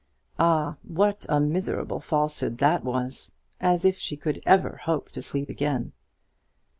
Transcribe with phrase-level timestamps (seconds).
[0.39, 3.31] Ah, what a miserable falsehood that was!
[3.59, 5.93] as if she could ever hope to sleep again!